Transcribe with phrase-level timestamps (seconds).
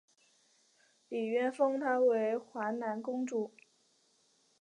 [1.09, 3.53] 李渊封她为淮南公主。